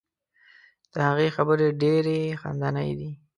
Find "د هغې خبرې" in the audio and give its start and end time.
0.93-1.67